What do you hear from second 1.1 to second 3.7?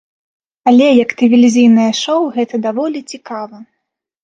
тэлевізійнае шоў, гэта даволі цікава.